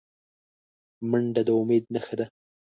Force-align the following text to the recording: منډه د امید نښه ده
منډه 1.09 1.41
د 1.47 1.49
امید 1.59 1.83
نښه 1.93 2.15
ده 2.19 2.25